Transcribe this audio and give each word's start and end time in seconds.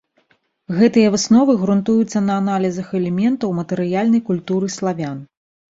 Гэтыя 0.77 1.11
высновы 1.15 1.55
грунтуюцца 1.65 2.23
на 2.31 2.41
аналізах 2.43 2.87
элементаў 3.01 3.49
матэрыяльнай 3.61 4.21
культуры 4.33 4.77
славян. 4.81 5.17